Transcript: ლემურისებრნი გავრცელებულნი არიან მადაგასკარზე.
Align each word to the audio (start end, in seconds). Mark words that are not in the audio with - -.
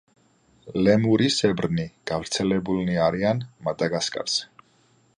ლემურისებრნი 0.87 1.85
გავრცელებულნი 2.13 2.99
არიან 3.09 3.47
მადაგასკარზე. 3.69 4.53